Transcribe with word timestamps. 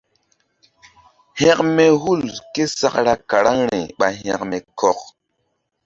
Hȩkme 1.39 1.85
hul 2.03 2.21
késakra 2.53 3.13
karaŋri 3.29 3.81
ɓa 3.99 4.07
hȩkme 4.21 4.57
kɔk. 4.79 4.99